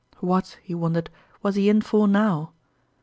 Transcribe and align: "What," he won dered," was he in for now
"What," 0.19 0.57
he 0.63 0.73
won 0.73 0.95
dered," 0.95 1.09
was 1.43 1.53
he 1.53 1.69
in 1.69 1.81
for 1.81 2.07
now 2.07 2.53